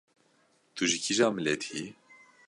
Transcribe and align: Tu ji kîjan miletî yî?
Tu 0.75 0.83
ji 0.89 0.97
kîjan 1.03 1.31
miletî 1.37 1.71
yî? 1.81 1.85